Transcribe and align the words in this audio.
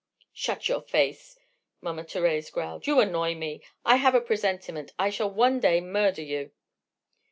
"Shut 0.33 0.67
your 0.67 0.81
face!" 0.81 1.37
Mama 1.79 2.03
Thérèse 2.03 2.51
growled. 2.51 2.87
"You 2.87 2.99
annoy 2.99 3.35
me. 3.35 3.61
I 3.85 3.97
have 3.97 4.15
a 4.15 4.19
presentiment 4.19 4.93
I 4.97 5.11
shall 5.11 5.29
one 5.29 5.59
day 5.59 5.79
murder 5.79 6.23
you." 6.23 6.53